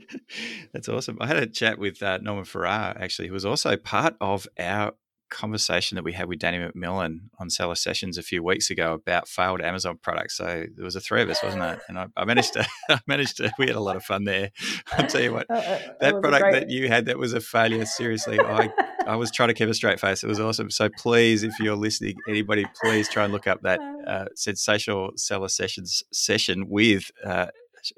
[0.73, 1.19] that's awesome.
[1.21, 4.95] I had a chat with uh, Norman Farrar, actually, who was also part of our
[5.29, 9.29] conversation that we had with Danny McMillan on Seller Sessions a few weeks ago about
[9.29, 10.37] failed Amazon products.
[10.37, 11.81] So there was a three of us, wasn't it?
[11.89, 14.51] And I, I managed to, I managed to, we had a lot of fun there.
[14.93, 16.53] I'll tell you what, Uh, uh, that product great.
[16.55, 17.85] that you had that was a failure.
[17.87, 18.71] Seriously, I,
[19.07, 20.23] I was trying to keep a straight face.
[20.23, 20.71] It was awesome.
[20.71, 25.49] So please, if you're listening, anybody, please try and look up that uh, sensational seller
[25.49, 27.47] sessions session with uh,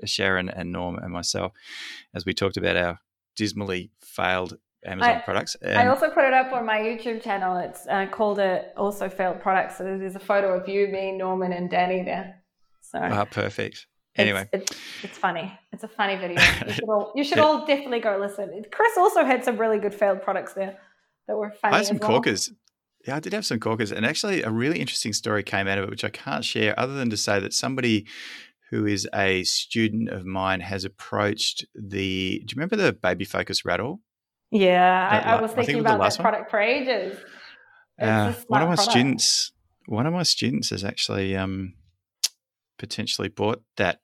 [0.05, 1.53] Sharon and Norm and myself
[2.15, 2.99] as we talked about our
[3.37, 5.57] dismally failed Amazon I- products.
[5.65, 7.57] I also put it up on my YouTube channel.
[7.59, 9.79] It's uh, called it also failed products.
[9.79, 12.43] So there's a photo of you, me, Norman, and Danny there.
[12.81, 13.75] So ah, perfect.
[13.77, 13.87] it's-
[14.17, 14.73] Anyway, it's,
[15.05, 15.57] it's funny.
[15.73, 16.41] It's a funny video.
[16.67, 17.45] You should all, you should Yeah.
[17.45, 18.65] all definitely go listen.
[18.73, 20.77] Chris also had some really good failed products there
[21.29, 21.75] that were funny.
[21.75, 22.11] I had some well.
[22.11, 22.51] corkers.
[23.07, 23.93] Yeah, I did have some corkers.
[23.93, 26.95] And actually, a really interesting story came out of it, which I can't share other
[26.95, 28.07] than to say that somebody
[28.71, 32.41] who is a student of mine has approached the.
[32.45, 34.01] Do you remember the Baby Focus rattle?
[34.51, 36.31] Yeah, I, I was I think thinking was about that one.
[36.33, 37.19] product for ages.
[38.01, 38.91] Uh, one of my product.
[38.93, 39.53] students,
[39.87, 41.75] one of my students has actually um,
[42.79, 44.01] potentially bought that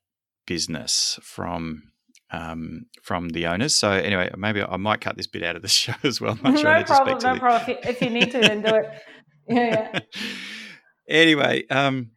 [0.47, 1.85] business from
[2.31, 3.77] um, from the owners.
[3.77, 6.39] So anyway, maybe I might cut this bit out of the show as well.
[6.43, 7.63] Not sure no need to speak problem, to no the- problem.
[7.63, 8.91] If you, if you need to, then do it.
[9.47, 10.01] Yeah, yeah.
[11.07, 12.13] anyway, um,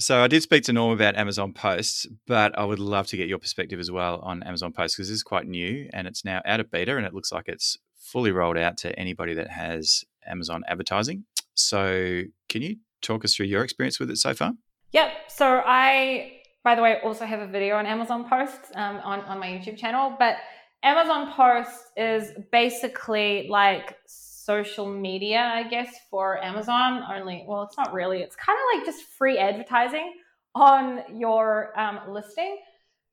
[0.00, 3.28] so I did speak to Norm about Amazon Posts, but I would love to get
[3.28, 6.40] your perspective as well on Amazon Posts because this is quite new and it's now
[6.46, 10.04] out of beta and it looks like it's fully rolled out to anybody that has
[10.26, 11.24] Amazon advertising.
[11.54, 14.54] So, can you talk us through your experience with it so far?
[14.92, 15.12] Yep.
[15.28, 19.38] So I, by the way, also have a video on Amazon Posts um, on on
[19.38, 20.16] my YouTube channel.
[20.18, 20.36] But
[20.82, 23.96] Amazon Posts is basically like
[24.44, 27.02] social media, I guess, for Amazon.
[27.10, 28.18] Only, well, it's not really.
[28.22, 30.14] It's kind of like just free advertising
[30.54, 32.58] on your um, listing,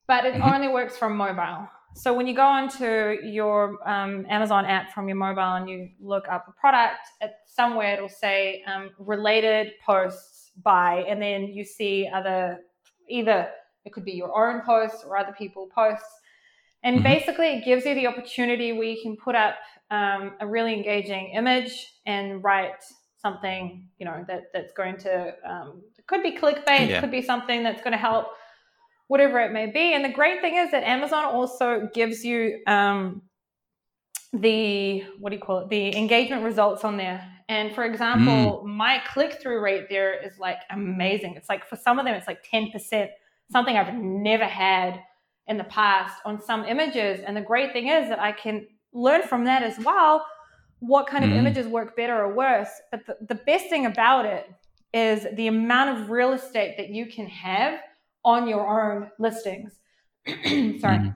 [0.07, 0.53] but it Mhm.
[0.53, 1.67] only works from mobile.
[1.95, 6.27] So when you go onto your um, Amazon app from your mobile and you look
[6.29, 12.07] up a product, it, somewhere it'll say um, related posts by, and then you see
[12.13, 12.59] other
[13.09, 13.49] either
[13.85, 16.13] it could be your own posts or other people posts.
[16.83, 17.03] And Mhm.
[17.03, 19.55] basically, it gives you the opportunity where you can put up
[19.91, 22.83] um, a really engaging image and write
[23.17, 26.97] something, you know, that that's going to um, it could be clickbait, Yeah.
[26.97, 28.27] it could be something that's going to help,
[29.07, 29.93] whatever it may be.
[29.93, 33.21] And the great thing is that Amazon also gives you um,
[34.33, 35.69] the what do you call it?
[35.69, 37.25] The engagement results on there.
[37.49, 41.35] And for example, my click through rate there is like amazing.
[41.35, 43.09] It's like for some of them, it's like ten percent,
[43.51, 44.99] something I've never had
[45.47, 47.21] in the past on some images.
[47.25, 50.25] And the great thing is that I can learn from that as well
[50.79, 51.37] what kind of Mm.
[51.37, 52.69] images work better or worse.
[52.91, 54.49] But the, the best thing about it
[54.93, 57.79] is the amount of real estate that you can have
[58.23, 59.79] on your own listings.
[60.25, 60.99] Sorry.
[60.99, 61.15] Mhm.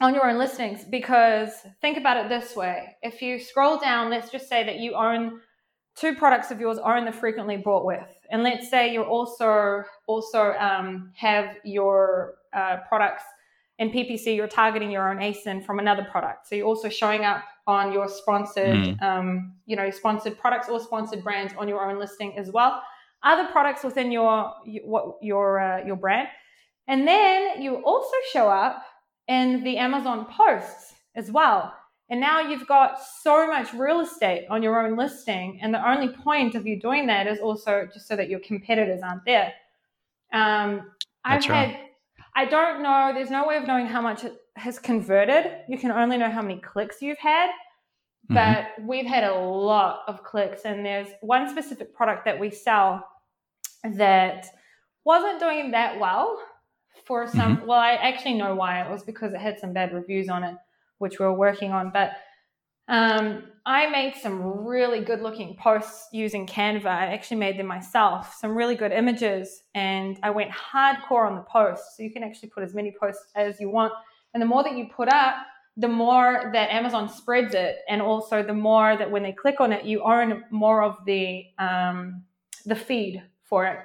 [0.00, 1.50] On your own listings, because
[1.80, 2.96] think about it this way.
[3.02, 5.40] If you scroll down, let's just say that you own
[5.96, 10.52] two products of yours own the frequently bought with, and let's say you also also
[10.52, 13.24] um, have your uh, products
[13.78, 14.34] in PPC.
[14.36, 18.08] You're targeting your own ASIN from another product, so you're also showing up on your
[18.08, 19.02] sponsored, Mm.
[19.02, 22.82] um, you know, sponsored products or sponsored brands on your own listing as well.
[23.24, 24.52] other products within your
[24.84, 26.28] what your uh, your brand,
[26.86, 28.84] and then you also show up
[29.26, 31.74] in the Amazon posts as well.
[32.10, 36.08] And now you've got so much real estate on your own listing, and the only
[36.08, 39.52] point of you doing that is also just so that your competitors aren't there.
[40.32, 40.92] Um,
[41.24, 41.76] I've had,
[42.34, 45.50] I don't know, there's no way of knowing how much it has converted.
[45.68, 48.34] You can only know how many clicks you've had, mm-hmm.
[48.34, 50.62] but we've had a lot of clicks.
[50.64, 53.06] And there's one specific product that we sell
[53.84, 54.46] that
[55.04, 56.38] wasn't doing that well
[57.04, 57.56] for some.
[57.56, 57.66] Mm-hmm.
[57.66, 58.82] Well, I actually know why.
[58.82, 60.54] It was because it had some bad reviews on it,
[60.98, 61.90] which we were working on.
[61.92, 62.12] But
[62.88, 66.86] um, I made some really good looking posts using Canva.
[66.86, 71.42] I actually made them myself, some really good images, and I went hardcore on the
[71.42, 71.96] posts.
[71.96, 73.92] So you can actually put as many posts as you want.
[74.32, 75.36] And the more that you put up,
[75.76, 79.72] the more that Amazon spreads it, and also the more that when they click on
[79.72, 82.24] it, you own more of the um,
[82.64, 83.78] the feed for it.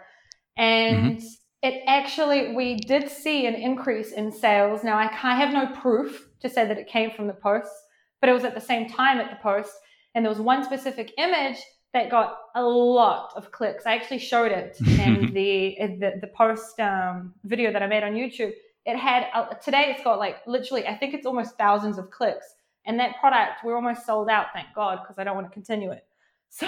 [0.58, 1.26] And mm-hmm.
[1.62, 4.84] it actually, we did see an increase in sales.
[4.84, 7.76] Now I, I have no proof to say that it came from the posts,
[8.24, 9.74] but it was at the same time at the post.
[10.16, 11.58] And there was one specific image
[11.92, 13.86] that got a lot of clicks.
[13.86, 18.14] I actually showed it in the, the, the post um, video that I made on
[18.14, 18.54] YouTube.
[18.86, 19.88] It had uh, today.
[19.90, 22.46] It's got like literally, I think it's almost thousands of clicks.
[22.86, 24.46] And that product, we're almost sold out.
[24.54, 26.06] Thank God, because I don't want to continue it.
[26.56, 26.68] So,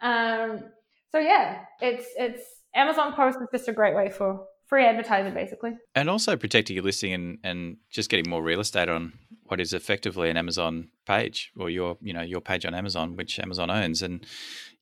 [0.00, 0.64] um,
[1.12, 2.42] so yeah, it's it's
[2.74, 5.72] Amazon Post is just a great way for free advertising basically.
[5.94, 9.12] And also protecting your listing and, and just getting more real estate on
[9.46, 13.38] what is effectively an Amazon page or your you know your page on Amazon, which
[13.38, 14.02] Amazon owns.
[14.02, 14.26] And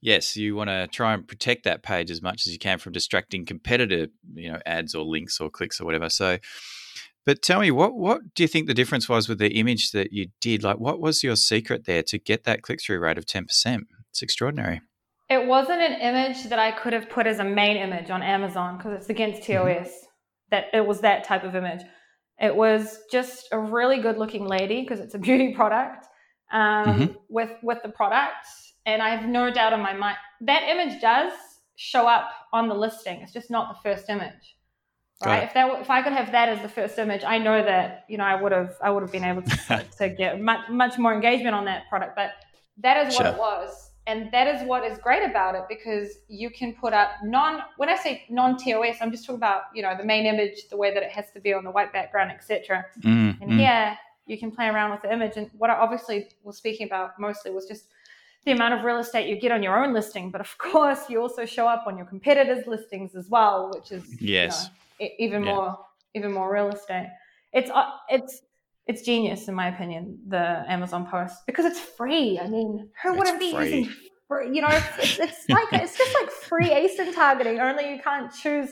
[0.01, 2.93] yes, you want to try and protect that page as much as you can from
[2.93, 6.09] distracting competitor you know ads or links or clicks or whatever.
[6.09, 6.39] So.
[7.25, 10.13] But tell me, what what do you think the difference was with the image that
[10.13, 10.65] you did?
[10.65, 13.87] Like, what was your secret there to get that click through rate of ten percent?
[14.11, 14.81] It's extraordinary.
[15.31, 18.77] It wasn't an image that I could have put as a main image on Amazon
[18.77, 19.87] because it's against TOS.
[19.87, 20.07] Mm-hmm.
[20.51, 21.83] That it was that type of image.
[22.41, 26.07] It was just a really good looking lady because it's a beauty product
[26.53, 27.13] um, mm-hmm.
[27.29, 28.47] with with the product,
[28.87, 31.33] and I have no doubt in my mind that image does
[31.77, 33.21] show up on the listing.
[33.21, 34.57] It's just not the first image,
[35.25, 35.45] right?
[35.45, 38.19] If that if I could have that as the first image, I know that you
[38.19, 41.15] know I would have I would have been able to, to get much much more
[41.15, 42.31] engagement on that product, but
[42.79, 43.35] that is what sure.
[43.35, 47.11] it was and that is what is great about it because you can put up
[47.23, 50.69] non when i say non tos i'm just talking about you know the main image
[50.71, 53.59] the way that it has to be on the white background etc mm, and mm.
[53.59, 55.37] here you can play around with the image.
[55.37, 57.87] And what i obviously was speaking about mostly was just
[58.45, 60.31] the amount of real estate you get on your own listing.
[60.31, 64.21] But of course you also show up on your competitors listings as well which is
[64.21, 64.69] yes.
[64.99, 65.55] you know, even yeah.
[65.55, 65.79] more
[66.15, 67.11] even more real estate.
[67.53, 68.43] It's uh, it's
[68.87, 73.39] it's genius in my opinion the amazon post because it's free i mean who wouldn't
[73.39, 73.65] be free.
[73.65, 73.95] using
[74.29, 78.01] free you know it's, it's, it's like it's just like free asin targeting only you
[78.03, 78.71] can't choose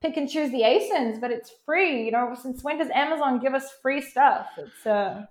[0.00, 3.54] pick and choose the asins but it's free you know since when does amazon give
[3.54, 5.22] us free stuff it's uh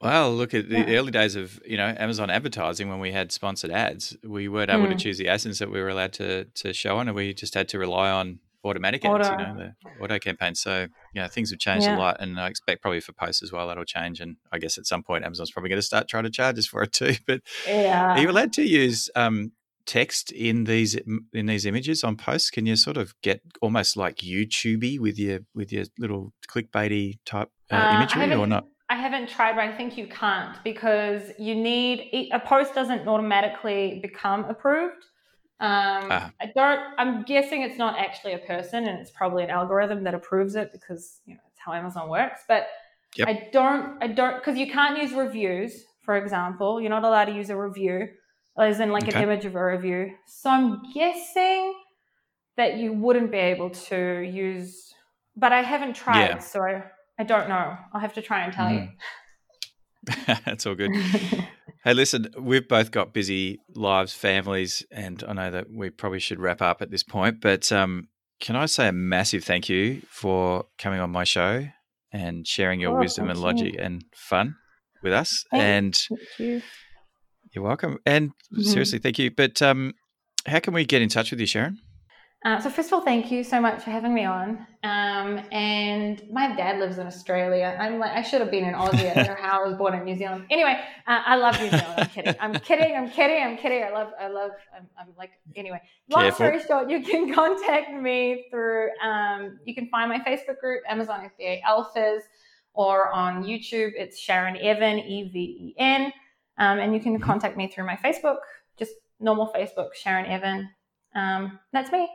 [0.00, 0.98] well, look at the yeah.
[0.98, 4.16] early days of you know Amazon advertising when we had sponsored ads.
[4.22, 4.90] We weren't able mm.
[4.90, 7.54] to choose the asins that we were allowed to to show on, and we just
[7.54, 9.30] had to rely on automatic auto.
[9.30, 10.54] you know, the auto campaign.
[10.54, 11.96] So yeah, things have changed yeah.
[11.96, 14.20] a lot, and I expect probably for posts as well that'll change.
[14.20, 16.66] And I guess at some point Amazon's probably going to start trying to charge us
[16.66, 17.14] for it too.
[17.26, 18.14] But yeah.
[18.14, 19.52] are you allowed to use um,
[19.88, 20.96] text in these
[21.32, 22.50] in these images on posts?
[22.50, 27.50] Can you sort of get almost like YouTubey with your with your little clickbaity type
[27.70, 28.66] uh, uh, imagery or not?
[28.90, 33.98] I haven't tried, but I think you can't because you need a post doesn't automatically
[34.00, 35.04] become approved.
[35.60, 36.32] Um, ah.
[36.40, 36.80] I don't.
[36.98, 40.70] I'm guessing it's not actually a person, and it's probably an algorithm that approves it
[40.72, 42.42] because you know it's how Amazon works.
[42.46, 42.68] But
[43.16, 43.28] yep.
[43.28, 44.00] I don't.
[44.00, 46.80] I don't because you can't use reviews, for example.
[46.80, 48.08] You're not allowed to use a review,
[48.56, 49.16] as in like okay.
[49.16, 50.12] an image of a review.
[50.26, 51.74] So I'm guessing
[52.56, 54.94] that you wouldn't be able to use.
[55.36, 56.38] But I haven't tried, yeah.
[56.38, 56.84] so I,
[57.18, 57.76] I don't know.
[57.92, 58.90] I'll have to try and tell mm.
[60.08, 60.34] you.
[60.44, 60.90] That's all good.
[61.84, 66.40] hey, listen, we've both got busy lives, families, and I know that we probably should
[66.40, 67.40] wrap up at this point.
[67.40, 68.08] But um,
[68.40, 71.66] can I say a massive thank you for coming on my show
[72.12, 73.80] and sharing your oh, wisdom and logic you.
[73.80, 74.56] and fun
[75.02, 75.44] with us?
[75.52, 76.62] and thank you.
[77.54, 77.98] You're welcome.
[78.04, 78.62] And mm-hmm.
[78.62, 79.30] seriously, thank you.
[79.30, 79.94] But um,
[80.46, 81.78] how can we get in touch with you, Sharon?
[82.48, 84.66] Uh, so first of all, thank you so much for having me on.
[84.82, 87.76] Um, and my dad lives in Australia.
[87.78, 89.10] I'm like, I should have been in Aussie.
[89.10, 90.46] I don't know how I was born in New Zealand.
[90.48, 91.94] Anyway, uh, I love New Zealand.
[91.98, 92.34] I'm kidding.
[92.40, 92.96] I'm kidding.
[92.96, 93.42] I'm kidding.
[93.42, 93.84] I'm kidding.
[93.84, 94.12] I love.
[94.18, 94.52] I love.
[94.74, 95.32] I'm, I'm like.
[95.56, 95.78] Anyway,
[96.08, 96.36] long Careful.
[96.36, 98.96] story short, you can contact me through.
[99.02, 102.20] Um, you can find my Facebook group, Amazon FBA Alphas,
[102.72, 106.14] or on YouTube, it's Sharon Even, E V E N,
[106.56, 108.38] um, and you can contact me through my Facebook,
[108.78, 110.70] just normal Facebook, Sharon Even.
[111.14, 112.08] Um, that's me.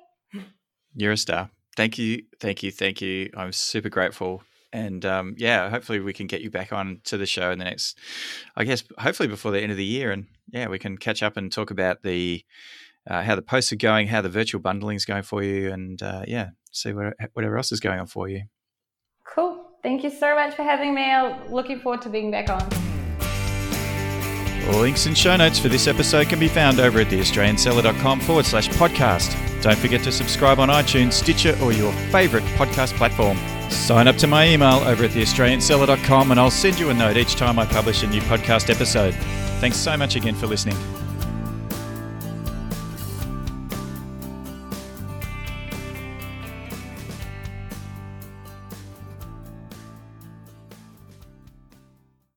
[0.95, 1.49] You're a star.
[1.75, 3.31] Thank you, thank you, thank you.
[3.35, 4.43] I'm super grateful.
[4.71, 7.65] And um, yeah, hopefully we can get you back on to the show in the
[7.65, 7.97] next,
[8.55, 10.11] I guess, hopefully before the end of the year.
[10.11, 12.43] And yeah, we can catch up and talk about the
[13.07, 16.01] uh, how the posts are going, how the virtual bundling is going for you, and
[16.01, 18.43] uh, yeah, see what, whatever else is going on for you.
[19.27, 19.65] Cool.
[19.83, 21.11] Thank you so much for having me.
[21.11, 22.92] I'm looking forward to being back on.
[24.69, 28.45] All links and show notes for this episode can be found over at theaustralianseller.com forward
[28.45, 29.35] slash podcast.
[29.61, 33.37] Don't forget to subscribe on iTunes, Stitcher, or your favourite podcast platform.
[33.69, 37.35] Sign up to my email over at theaustralianseller.com and I'll send you a note each
[37.35, 39.13] time I publish a new podcast episode.
[39.59, 41.02] Thanks so much again for listening.